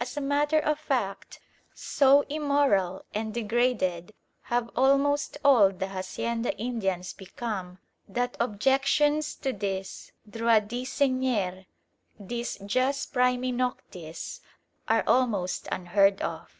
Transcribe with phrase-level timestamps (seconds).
[0.00, 1.38] As a matter of fact,
[1.72, 4.12] so immoral and degraded
[4.50, 11.66] have almost all the hacienda Indians become, that objections to this droit du Seigneur,
[12.18, 14.40] this Jus Primae Noctis,
[14.88, 16.50] are almost unheard of.